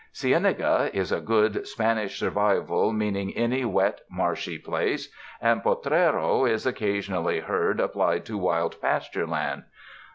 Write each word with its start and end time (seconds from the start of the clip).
Cienaga 0.15 0.89
is 0.95 1.11
a 1.11 1.21
good 1.21 1.67
Spanish 1.67 2.17
survival 2.19 2.91
mean 2.91 3.15
ing 3.15 3.37
any 3.37 3.63
wet, 3.65 4.01
marshy 4.09 4.57
place, 4.57 5.13
and 5.39 5.61
potrero 5.61 6.43
is 6.45 6.65
occasion 6.65 7.13
ally 7.13 7.39
heard 7.39 7.79
applied 7.79 8.25
to 8.25 8.35
wild 8.35 8.81
pasture 8.81 9.27
land. 9.27 9.61